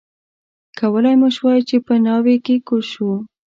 [0.79, 3.11] کولای مو شوای چې په ناوې کې کوز شو.